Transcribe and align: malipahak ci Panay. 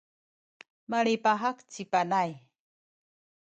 malipahak 0.89 1.57
ci 1.71 1.83
Panay. 1.91 2.31